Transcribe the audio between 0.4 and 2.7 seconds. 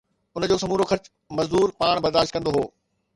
جو سمورو خرچ مزدور پاڻ برداشت ڪندو هو